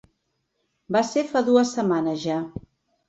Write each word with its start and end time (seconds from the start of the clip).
Va 0.95 1.03
ser 1.09 1.23
fa 1.35 1.43
dues 1.51 1.75
setmanes 1.77 2.21
ja. 2.27 2.39